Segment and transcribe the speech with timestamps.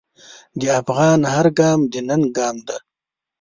[0.59, 2.77] د افغان هر ګام د ننګ ګام دی.